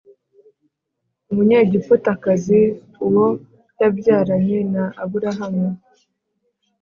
[1.29, 2.61] umunyegiputakazi
[3.05, 3.27] uwo
[3.79, 5.67] yabyaranye na aburahamu